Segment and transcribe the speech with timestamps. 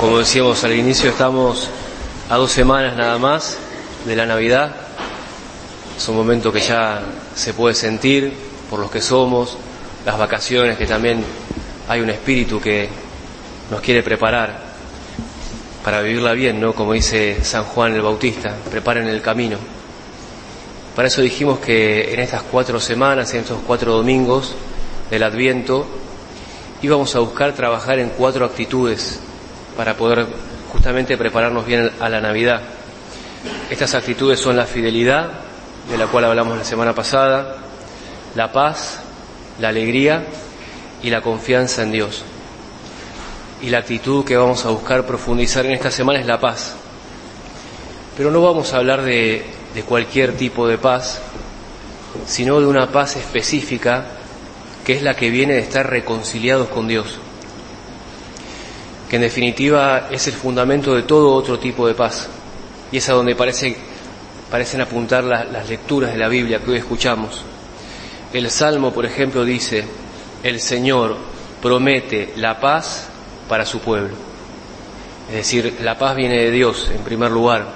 [0.00, 1.68] Como decíamos al inicio, estamos
[2.30, 3.58] a dos semanas nada más
[4.06, 4.74] de la Navidad.
[5.94, 7.02] Es un momento que ya
[7.34, 8.32] se puede sentir
[8.70, 9.58] por los que somos,
[10.06, 11.22] las vacaciones, que también
[11.86, 12.88] hay un espíritu que
[13.70, 14.58] nos quiere preparar
[15.84, 16.72] para vivirla bien, ¿no?
[16.72, 19.58] Como dice San Juan el Bautista, preparen el camino.
[20.96, 24.54] Para eso dijimos que en estas cuatro semanas, en estos cuatro domingos
[25.10, 25.86] del Adviento,
[26.80, 29.20] íbamos a buscar trabajar en cuatro actitudes
[29.80, 30.26] para poder
[30.70, 32.60] justamente prepararnos bien a la Navidad.
[33.70, 35.30] Estas actitudes son la fidelidad,
[35.90, 37.56] de la cual hablamos la semana pasada,
[38.34, 39.00] la paz,
[39.58, 40.22] la alegría
[41.02, 42.24] y la confianza en Dios.
[43.62, 46.74] Y la actitud que vamos a buscar profundizar en esta semana es la paz.
[48.18, 51.22] Pero no vamos a hablar de, de cualquier tipo de paz,
[52.26, 54.04] sino de una paz específica
[54.84, 57.18] que es la que viene de estar reconciliados con Dios
[59.10, 62.28] que en definitiva es el fundamento de todo otro tipo de paz.
[62.92, 63.76] Y es a donde parece,
[64.48, 67.42] parecen apuntar las lecturas de la Biblia que hoy escuchamos.
[68.32, 69.84] El Salmo, por ejemplo, dice,
[70.44, 71.16] el Señor
[71.60, 73.08] promete la paz
[73.48, 74.14] para su pueblo.
[75.28, 77.66] Es decir, la paz viene de Dios en primer lugar,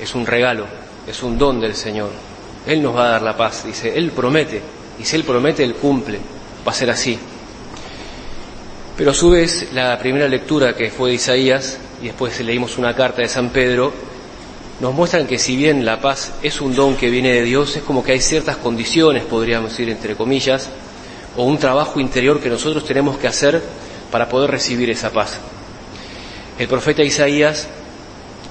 [0.00, 0.66] es un regalo,
[1.06, 2.10] es un don del Señor.
[2.66, 4.60] Él nos va a dar la paz, dice, Él promete,
[4.98, 6.18] y si Él promete, Él cumple,
[6.66, 7.16] va a ser así.
[9.00, 12.94] Pero a su vez, la primera lectura que fue de Isaías, y después leímos una
[12.94, 13.94] carta de San Pedro,
[14.78, 17.82] nos muestran que si bien la paz es un don que viene de Dios, es
[17.82, 20.68] como que hay ciertas condiciones, podríamos decir entre comillas,
[21.34, 23.62] o un trabajo interior que nosotros tenemos que hacer
[24.10, 25.38] para poder recibir esa paz.
[26.58, 27.68] El profeta Isaías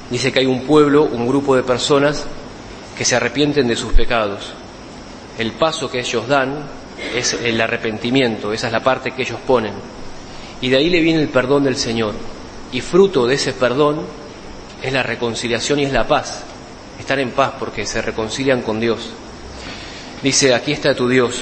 [0.10, 2.26] dice que hay un pueblo, un grupo de personas
[2.98, 4.52] que se arrepienten de sus pecados.
[5.38, 6.64] El paso que ellos dan
[7.16, 9.99] es el arrepentimiento, esa es la parte que ellos ponen.
[10.62, 12.14] Y de ahí le viene el perdón del Señor.
[12.72, 14.02] Y fruto de ese perdón
[14.82, 16.44] es la reconciliación y es la paz.
[17.00, 19.10] Estar en paz porque se reconcilian con Dios.
[20.22, 21.42] Dice, aquí está tu Dios,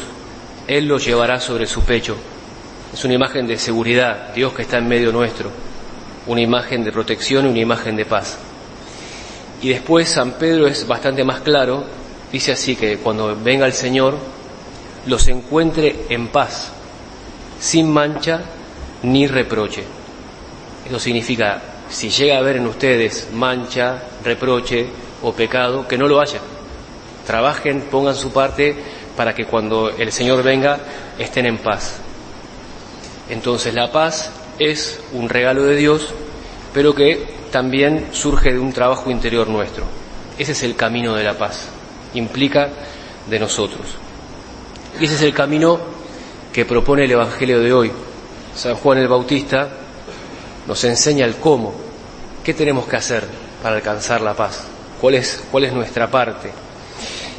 [0.68, 2.16] Él lo llevará sobre su pecho.
[2.94, 5.50] Es una imagen de seguridad, Dios que está en medio nuestro.
[6.28, 8.38] Una imagen de protección y una imagen de paz.
[9.62, 11.84] Y después San Pedro es bastante más claro,
[12.32, 14.18] dice así que cuando venga el Señor,
[15.08, 16.72] los encuentre en paz,
[17.60, 18.42] sin mancha
[19.04, 19.84] ni reproche.
[20.88, 24.88] Eso significa, si llega a haber en ustedes mancha, reproche
[25.22, 26.40] o pecado, que no lo haya.
[27.26, 28.76] Trabajen, pongan su parte
[29.16, 30.80] para que cuando el Señor venga
[31.18, 32.00] estén en paz.
[33.30, 36.14] Entonces la paz es un regalo de Dios,
[36.74, 39.84] pero que también surge de un trabajo interior nuestro.
[40.38, 41.68] Ese es el camino de la paz,
[42.14, 42.70] implica
[43.30, 43.88] de nosotros.
[45.00, 45.80] Y ese es el camino
[46.54, 47.92] que propone el Evangelio de hoy,
[48.58, 49.70] San Juan el Bautista
[50.66, 51.76] nos enseña el cómo,
[52.44, 53.24] qué tenemos que hacer
[53.62, 54.64] para alcanzar la paz,
[55.00, 56.50] cuál es, cuál es nuestra parte.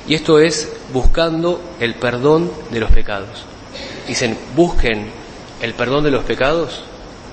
[0.07, 3.45] Y esto es buscando el perdón de los pecados.
[4.07, 5.11] Dicen, busquen
[5.61, 6.85] el perdón de los pecados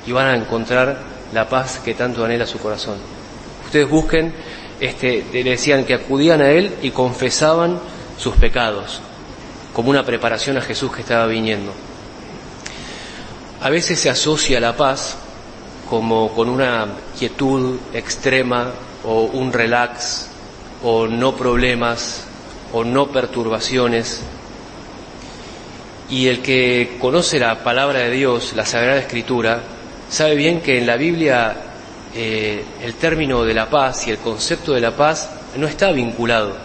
[0.07, 0.97] y van a encontrar
[1.31, 2.97] la paz que tanto anhela su corazón.
[3.65, 4.33] Ustedes busquen,
[4.79, 7.79] este, le decían que acudían a Él y confesaban
[8.17, 8.99] sus pecados,
[9.73, 11.71] como una preparación a Jesús que estaba viniendo.
[13.65, 15.17] A veces se asocia la paz
[15.89, 16.85] como con una
[17.17, 18.71] quietud extrema
[19.03, 20.27] o un relax
[20.83, 22.25] o no problemas
[22.73, 24.21] o no perturbaciones.
[26.11, 29.63] Y el que conoce la palabra de Dios, la Sagrada Escritura,
[30.11, 31.55] sabe bien que en la Biblia
[32.13, 35.27] eh, el término de la paz y el concepto de la paz
[35.57, 36.55] no está vinculado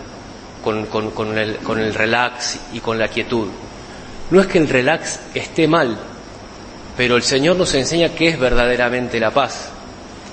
[0.62, 0.86] con,
[1.38, 3.48] el relax y con la quietud.
[4.30, 5.96] No es que el relax esté mal,
[7.00, 9.70] pero el Señor nos enseña qué es verdaderamente la paz.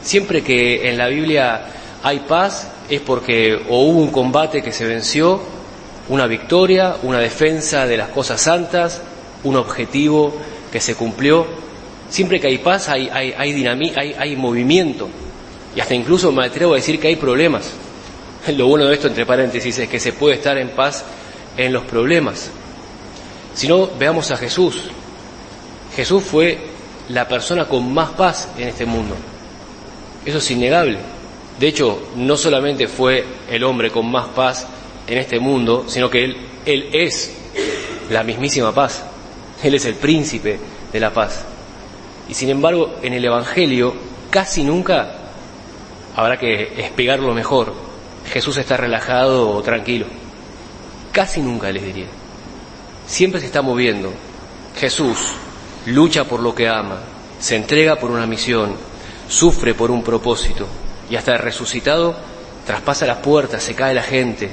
[0.02, 1.62] Siempre que en la Biblia
[2.04, 5.40] hay paz es porque o hubo un combate que se venció,
[6.10, 9.02] una victoria, una defensa de las cosas santas,
[9.46, 10.36] un objetivo
[10.70, 11.48] que se cumplió.
[12.10, 15.08] Siempre que hay paz hay, hay, hay, hay movimiento
[15.74, 17.72] y hasta incluso me atrevo a decir que hay problemas.
[18.50, 21.06] Lo bueno de esto, entre paréntesis, es que se puede estar en paz
[21.56, 22.52] en los problemas.
[23.54, 24.92] Si no, veamos a Jesús.
[25.98, 26.60] Jesús fue
[27.10, 29.16] la persona con más paz en este mundo.
[30.24, 31.00] Eso es innegable.
[31.60, 34.68] De hecho, no solamente fue el hombre con más paz
[35.08, 36.24] en este mundo, sino que
[36.66, 37.34] él, es
[38.12, 39.06] la mismísima paz.
[39.64, 40.60] Él es el príncipe
[40.94, 41.44] de la paz.
[42.30, 43.96] Y sin embargo, en el Evangelio
[44.30, 45.16] casi nunca,
[46.16, 47.74] habrá que explicarlo mejor,
[48.32, 50.06] Jesús está relajado o tranquilo.
[51.12, 52.06] Casi nunca les diría.
[53.08, 54.14] Siempre se está moviendo.
[54.76, 55.18] Jesús
[55.88, 56.98] lucha por lo que ama,
[57.40, 58.76] se entrega por una misión,
[59.28, 60.68] sufre por un propósito
[61.10, 62.16] y hasta el resucitado
[62.66, 64.50] traspasa las puertas, se cae la gente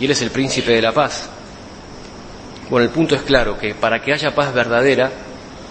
[0.00, 1.28] y Él es el príncipe de la paz.
[2.70, 5.10] Bueno, el punto es claro, que para que haya paz verdadera,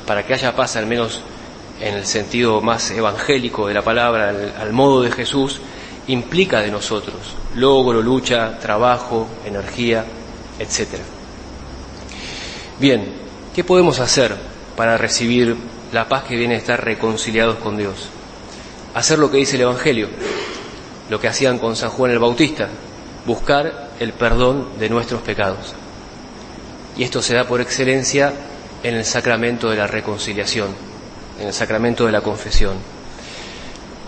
[0.05, 1.21] para que haya paz al menos
[1.81, 5.59] en el sentido más evangélico de la palabra, al, al modo de Jesús,
[6.07, 10.05] implica de nosotros logro, lucha, trabajo, energía,
[10.59, 10.99] etc.
[12.79, 13.13] Bien,
[13.53, 15.55] ¿qué podemos hacer para recibir
[15.91, 18.09] la paz que viene de estar reconciliados con Dios?
[18.93, 20.09] Hacer lo que dice el Evangelio,
[21.09, 22.69] lo que hacían con San Juan el Bautista,
[23.25, 25.73] buscar el perdón de nuestros pecados.
[26.97, 28.33] Y esto se da por excelencia
[28.83, 30.75] en el sacramento de la reconciliación,
[31.39, 32.77] en el sacramento de la confesión.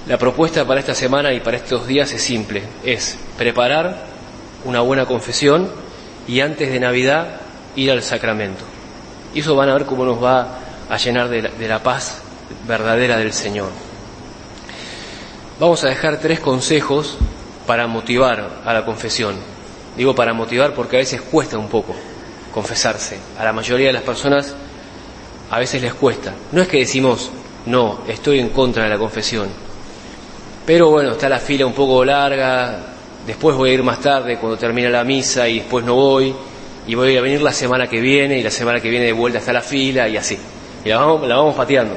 [0.07, 4.05] La propuesta para esta semana y para estos días es simple, es preparar
[4.63, 5.69] una buena confesión
[6.27, 7.41] y antes de Navidad
[7.75, 8.63] ir al sacramento.
[9.35, 10.47] Y eso van a ver cómo nos va
[10.89, 12.21] a llenar de la, paz
[12.65, 13.69] verdadera del Señor.
[15.59, 17.17] Vamos a dejar tres consejos
[17.67, 19.35] para motivar a la confesión.
[19.97, 21.93] Digo para motivar porque a veces cuesta un poco
[22.53, 23.19] confesarse.
[23.37, 24.55] A la mayoría de las personas
[25.51, 26.33] a veces les cuesta.
[26.53, 27.29] No es que decimos,
[27.65, 29.49] no, estoy en contra de la confesión.
[30.65, 32.79] Pero bueno, está la fila un poco larga,
[33.27, 36.33] después voy a ir más tarde cuando termina la misa y después no voy,
[36.87, 39.39] y voy a venir la semana que viene y la semana que viene de vuelta
[39.39, 40.37] está la fila y así.
[40.83, 41.95] Y la vamos, pateando.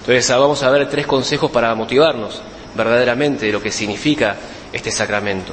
[0.00, 2.40] Entonces vamos a ver tres consejos para motivarnos
[2.74, 4.36] verdaderamente de lo que significa
[4.72, 5.52] este sacramento.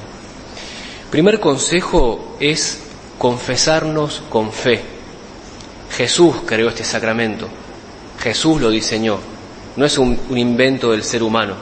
[1.10, 2.84] Primer consejo es
[3.18, 4.82] confesarnos con fe.
[5.92, 7.48] Jesús creó este sacramento,
[8.20, 9.18] Jesús lo diseñó,
[9.78, 11.56] no es un, un, invento del ser humano.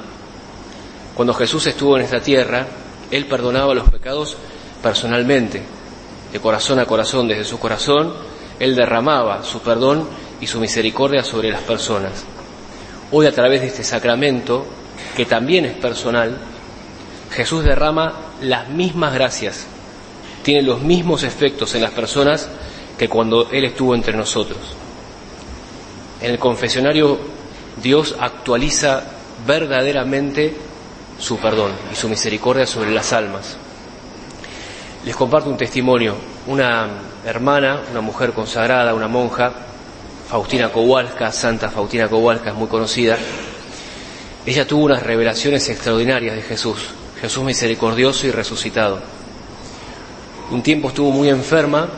[1.14, 2.66] Cuando Jesús estuvo en esta tierra,
[3.12, 4.38] Él perdonaba los pecados
[4.82, 5.62] personalmente,
[6.34, 8.12] de corazón a corazón, desde su corazón,
[8.60, 10.10] Él derramaba su perdón
[10.42, 12.26] y su misericordia sobre las personas.
[13.12, 14.66] Hoy a través de este sacramento,
[15.16, 16.36] que también es personal,
[17.30, 19.68] Jesús derrama las mismas gracias,
[20.42, 22.50] tiene los mismos efectos en las personas
[22.98, 24.58] que cuando Él estuvo entre nosotros.
[26.20, 27.20] En el confesionario
[27.80, 29.04] Dios actualiza
[29.46, 30.56] verdaderamente
[31.20, 33.56] su perdón y su misericordia sobre las almas.
[35.06, 36.16] Les comparto un testimonio.
[36.48, 36.88] Una
[37.26, 39.52] hermana, una mujer consagrada, una monja,
[40.30, 43.18] Faustina Kowalska, Santa Faustina Kowalska, es muy conocida.
[44.46, 46.90] Ella tuvo unas revelaciones extraordinarias de Jesús,
[47.20, 49.00] Jesús misericordioso y resucitado.
[50.52, 51.90] Un tiempo estuvo muy enferma,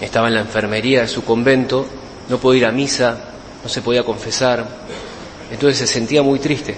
[0.00, 1.86] estaba en la enfermería de su convento,
[2.28, 3.16] no podía ir a misa,
[3.62, 4.66] no se podía confesar,
[5.52, 6.76] entonces se sentía muy triste.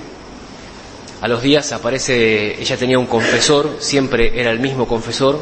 [1.20, 5.38] A los días aparece, ella tenía un confesor, siempre era el mismo confesor,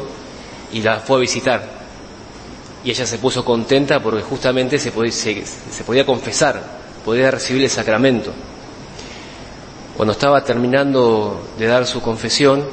[0.73, 1.63] y la fue a visitar.
[2.83, 6.61] Y ella se puso contenta porque justamente se podía, confesar,
[7.05, 8.33] podía recibir el sacramento.
[9.95, 12.65] Cuando estaba terminando de dar su confesión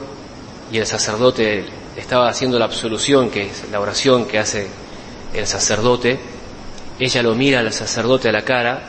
[0.72, 1.64] y el sacerdote
[1.96, 4.68] estaba haciendo la absolución, que es la oración que hace
[5.32, 6.18] el sacerdote,
[6.98, 8.82] ella lo mira al sacerdote a la cara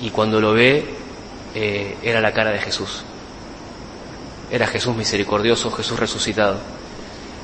[0.00, 0.84] y cuando lo ve
[1.54, 3.04] eh, era la cara de Jesús.
[4.50, 6.58] Era Jesús misericordioso, Jesús resucitado.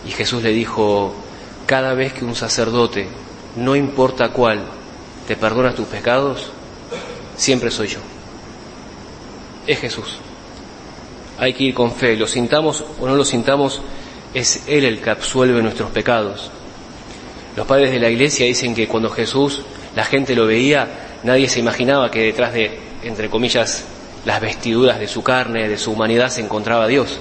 [0.06, 1.14] Y Jesús le dijo,
[1.66, 3.08] cada vez que un sacerdote,
[3.56, 4.64] no importa cuál,
[5.26, 6.50] te perdona tus pecados,
[7.36, 8.00] siempre soy yo
[9.66, 10.18] es Jesús.
[11.38, 13.80] Hay que ir con fe, lo sintamos o no lo sintamos,
[14.32, 16.50] es Él el que absuelve nuestros pecados.
[17.56, 19.62] Los padres de la iglesia dicen que cuando Jesús
[19.94, 23.84] la gente lo veía, nadie se imaginaba que detrás de, entre comillas,
[24.25, 27.19] las vestiduras de su carne, de su humanidad, se encontraba Dios.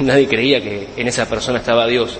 [0.00, 2.18] Nadie creía que en esa persona estaba Dios.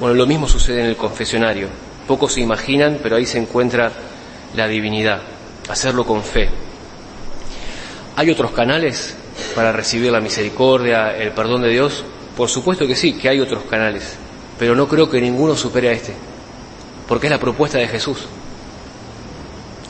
[0.00, 1.68] Bueno, lo mismo sucede en el confesionario.
[2.06, 3.92] Pocos se imaginan, pero ahí se encuentra
[4.54, 5.20] la divinidad.
[5.68, 6.48] Hacerlo con fe.
[8.16, 9.16] ¿Hay otros canales
[9.54, 12.04] para recibir la misericordia, el perdón de Dios?
[12.36, 14.16] Por supuesto que sí, que hay otros canales,
[14.58, 16.14] pero no creo que ninguno supere a este,
[17.08, 18.26] porque es la propuesta de Jesús,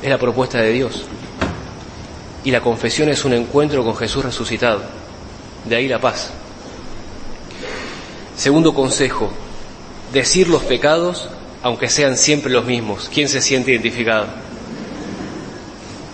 [0.02, 1.04] es la propuesta de Dios.
[2.44, 4.82] Y la confesión es un encuentro con Jesús resucitado,
[5.64, 6.30] de ahí la paz.
[8.36, 9.30] Segundo consejo,
[10.12, 11.28] decir los pecados
[11.60, 13.10] aunque sean siempre los mismos.
[13.12, 14.26] ¿Quién se siente identificado?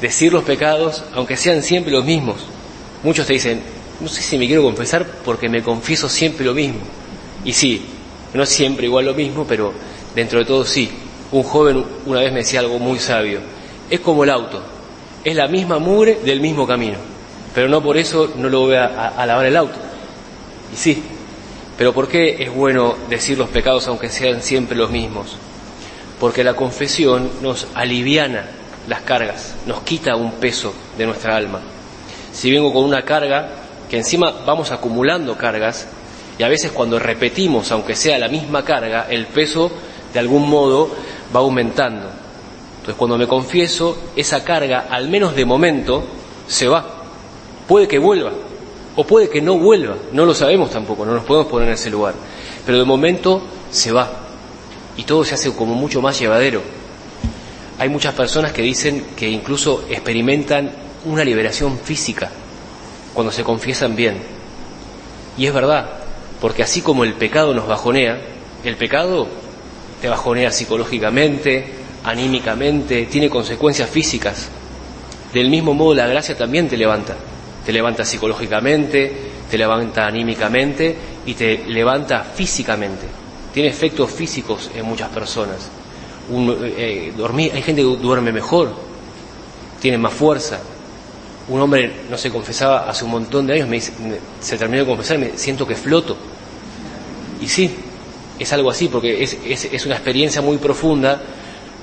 [0.05, 2.37] decir los pecados, aunque sean siempre los mismos.
[3.03, 3.63] Muchos te dicen,
[4.01, 6.81] no sé si me quiero confesar porque me confieso siempre lo mismo.
[7.43, 7.87] Y sí,
[8.35, 9.73] no siempre igual lo mismo, pero
[10.15, 10.91] dentro de todo sí.
[11.33, 13.41] Un joven una vez me decía algo muy sabio.
[13.89, 14.63] Es como el auto,
[15.25, 16.99] es la misma mugre del mismo camino,
[17.55, 19.79] pero no por eso no lo voy a, lavar el auto.
[20.73, 21.03] Y sí,
[21.79, 25.37] pero ¿por qué es bueno decir los pecados aunque sean siempre los mismos?
[26.21, 28.45] Porque la confesión nos aliviana
[28.87, 31.61] las cargas, nos quita un peso de nuestra alma.
[32.33, 33.49] Si vengo con una carga,
[33.89, 35.87] que encima vamos acumulando cargas,
[36.39, 39.71] y a veces cuando repetimos, aunque sea la misma carga, el peso
[40.13, 40.91] de algún modo
[41.35, 42.24] va aumentando.
[42.85, 46.05] Entonces cuando me confieso, esa carga, al menos de momento,
[46.47, 46.87] se va.
[47.67, 48.31] Puede que vuelva,
[48.95, 51.89] o puede que no vuelva, no lo sabemos tampoco, no nos podemos poner en ese
[51.89, 52.13] lugar.
[52.67, 54.13] Pero de momento se va.
[54.99, 56.61] Y todo se hace como mucho más llevadero.
[57.79, 60.71] Hay muchas personas que dicen que incluso experimentan
[61.07, 62.31] una liberación física
[63.15, 64.19] cuando se confiesan bien.
[65.39, 65.89] Y es verdad,
[66.39, 68.21] porque así como el pecado nos bajonea,
[68.63, 69.27] el pecado
[70.03, 71.74] te bajonea psicológicamente,
[72.05, 74.49] anímicamente, tiene consecuencias físicas.
[75.33, 77.17] Del mismo modo la gracia también te levanta.
[77.65, 79.13] Te levanta psicológicamente,
[79.51, 80.97] te levanta anímicamente
[81.27, 83.07] y te levanta físicamente.
[83.53, 85.71] Tiene efectos físicos en muchas personas.
[86.77, 88.75] Eh, dormir, hay gente que duerme mejor,
[89.81, 90.61] tiene más fuerza.
[91.49, 95.19] Un hombre, no se confesaba hace un montón de años, me, se terminó de confesar,
[95.19, 96.17] me siento que floto.
[97.41, 97.75] Y sí,
[98.39, 101.21] es algo así, porque es, es una experiencia muy profunda,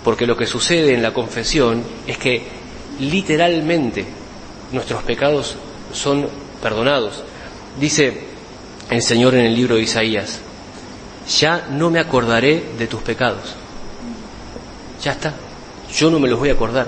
[0.03, 2.43] porque lo que sucede en la confesión es que
[2.99, 4.05] literalmente
[4.71, 5.55] nuestros pecados
[5.93, 6.27] son
[6.61, 7.23] perdonados.
[7.79, 8.21] Dice
[8.89, 10.39] el Señor en el libro de Isaías,
[11.39, 13.55] ya no me acordaré de tus pecados.
[15.01, 15.33] Ya está.
[15.93, 16.87] Yo no me los voy a acordar.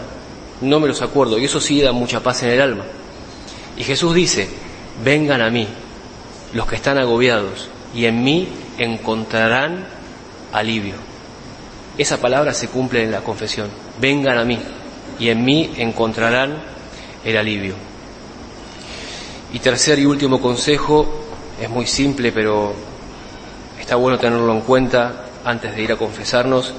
[0.62, 1.38] No me los acuerdo.
[1.38, 2.86] Y eso sí da mucha paz en el alma.
[3.78, 4.48] Y Jesús dice,
[5.04, 5.68] vengan a mí
[6.54, 9.88] los que están agobiados y en mí encontrarán
[10.52, 11.13] alivio.
[11.98, 13.70] Esa palabra se cumple en la confesión.
[14.00, 14.60] Vengan a mí
[15.20, 16.62] y en mí encontrarán
[17.24, 17.76] el alivio.
[19.54, 21.08] Y tercer y último consejo,
[21.62, 22.74] es muy simple, pero
[23.80, 26.74] está bueno tenerlo en cuenta antes de ir a confesarnos,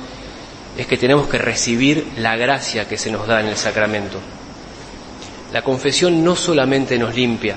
[0.77, 4.19] es que tenemos que recibir la gracia que se nos da en el sacramento.
[5.53, 7.55] La confesión no solamente nos limpia,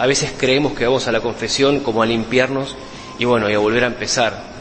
[0.00, 2.74] a veces creemos que vamos a la confesión como a limpiarnos
[3.18, 4.59] y bueno, y a volver a empezar.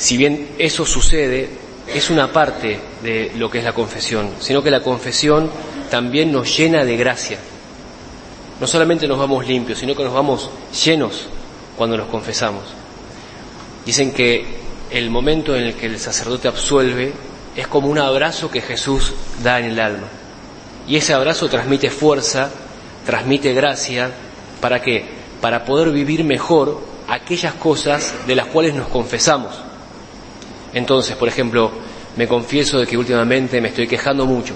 [0.00, 1.50] Si bien eso sucede,
[1.86, 5.50] es una parte de lo que es la confesión, sino que la confesión
[5.90, 7.36] también nos llena de gracia.
[8.58, 10.48] No solamente nos vamos limpios, sino que nos vamos
[10.86, 11.26] llenos
[11.76, 12.62] cuando nos confesamos.
[13.84, 14.46] Dicen que
[14.90, 17.12] el momento en el que el sacerdote absuelve
[17.54, 20.06] es como un abrazo que Jesús da en el alma.
[20.88, 22.48] Y ese abrazo transmite fuerza,
[23.04, 24.10] transmite gracia,
[24.62, 25.04] ¿para qué?
[25.42, 29.68] Para poder vivir mejor aquellas cosas de las cuales nos confesamos.
[30.74, 31.70] Entonces, por ejemplo,
[32.16, 34.54] me confieso de que últimamente me estoy quejando mucho,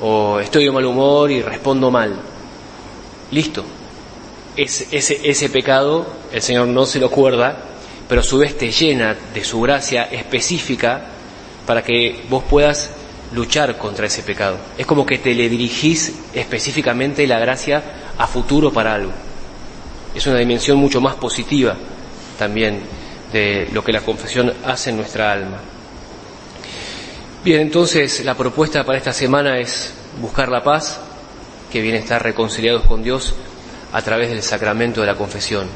[0.00, 2.16] o estoy de mal humor y respondo mal.
[3.30, 3.64] Listo.
[4.54, 7.72] Ese, ese, ese pecado el Señor no se lo acuerda
[8.12, 11.00] pero a su vez te llena de su gracia específica
[11.66, 12.90] para que vos puedas
[13.32, 14.58] luchar contra ese pecado.
[14.76, 17.82] Es como que te le dirigís específicamente la gracia
[18.18, 19.12] a futuro para algo.
[20.14, 21.74] Es una dimensión mucho más positiva
[22.38, 22.80] también
[23.32, 25.58] de lo que la confesión hace en nuestra alma.
[27.44, 31.00] Bien, entonces la propuesta para esta semana es buscar la paz,
[31.72, 33.34] que viene a estar reconciliados con Dios
[33.92, 35.66] a través del sacramento de la confesión.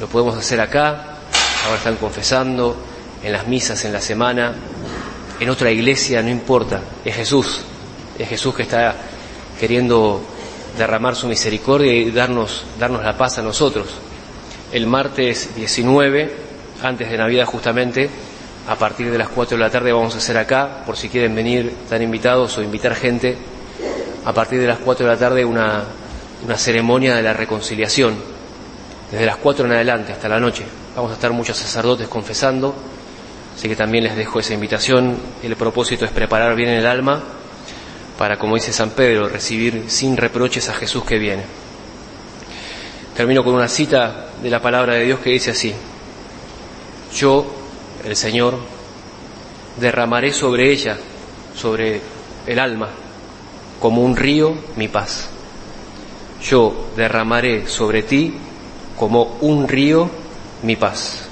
[0.00, 1.18] Lo podemos hacer acá,
[1.64, 2.76] ahora están confesando,
[3.22, 4.54] en las misas, en la semana,
[5.40, 7.60] en otra iglesia, no importa, es Jesús,
[8.18, 8.94] es Jesús que está
[9.58, 10.22] queriendo
[10.78, 13.88] derramar su misericordia y darnos, darnos la paz a nosotros.
[14.72, 16.45] El martes 19,
[16.82, 18.10] antes de Navidad justamente,
[18.68, 21.34] a partir de las 4 de la tarde vamos a hacer acá, por si quieren
[21.34, 23.36] venir, están invitados o invitar gente,
[24.24, 25.84] a partir de las 4 de la tarde una,
[26.44, 28.16] una ceremonia de la reconciliación,
[29.10, 30.64] desde las 4 en adelante hasta la noche.
[30.96, 32.74] Vamos a estar muchos sacerdotes confesando,
[33.54, 35.16] así que también les dejo esa invitación.
[35.42, 37.22] El propósito es preparar bien el alma
[38.18, 41.44] para, como dice San Pedro, recibir sin reproches a Jesús que viene.
[43.16, 45.74] Termino con una cita de la palabra de Dios que dice así,
[47.16, 47.46] yo,
[48.04, 48.58] el Señor,
[49.80, 50.96] derramaré sobre ella,
[51.54, 52.00] sobre
[52.46, 52.90] el alma,
[53.80, 55.28] como un río, mi paz.
[56.42, 58.34] Yo derramaré sobre ti
[58.96, 60.10] como un río
[60.62, 61.25] mi paz.